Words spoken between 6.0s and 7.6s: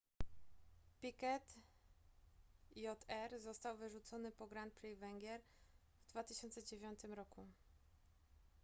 w 2009 roku